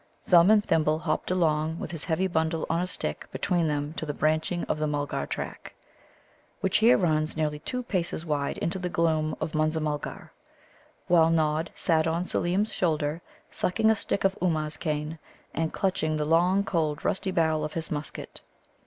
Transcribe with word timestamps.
Thumb 0.23 0.49
and 0.49 0.65
Thimble 0.65 0.97
hopped 0.97 1.29
along 1.29 1.77
with 1.77 1.91
his 1.91 2.05
heavy 2.05 2.25
bundle 2.25 2.65
on 2.71 2.81
a 2.81 2.87
stick 2.87 3.27
between 3.31 3.67
them 3.67 3.93
to 3.97 4.05
the 4.07 4.15
branching 4.15 4.63
of 4.63 4.79
the 4.79 4.87
Mulgar 4.87 5.27
track, 5.27 5.75
which 6.59 6.77
here 6.79 6.97
runs 6.97 7.37
nearly 7.37 7.59
two 7.59 7.83
paces 7.83 8.25
wide 8.25 8.57
into 8.57 8.79
the 8.79 8.89
gloom 8.89 9.35
of 9.39 9.53
Munza 9.53 9.79
mulgar; 9.79 10.31
while 11.05 11.29
Nod 11.29 11.69
sat 11.75 12.07
on 12.07 12.25
Seelem's 12.25 12.73
shoulder, 12.73 13.21
sucking 13.51 13.91
a 13.91 13.95
stick 13.95 14.23
of 14.23 14.35
Ummuz 14.41 14.75
cane, 14.79 15.19
and 15.53 15.71
clutching 15.71 16.17
the 16.17 16.25
long, 16.25 16.63
cold, 16.63 17.05
rusty 17.05 17.29
barrel 17.29 17.63
of 17.63 17.73
his 17.73 17.91
musket. 17.91 18.41